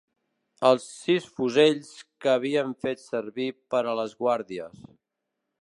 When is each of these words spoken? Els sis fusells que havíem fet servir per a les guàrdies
Els 0.69 0.87
sis 1.01 1.27
fusells 1.35 1.91
que 2.25 2.33
havíem 2.33 2.73
fet 2.87 3.05
servir 3.05 3.49
per 3.77 3.85
a 3.93 3.97
les 4.03 4.21
guàrdies 4.25 4.85